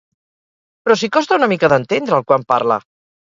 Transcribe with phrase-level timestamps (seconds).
[0.87, 2.81] Però si costa una mica d'entendre'l, quan parla!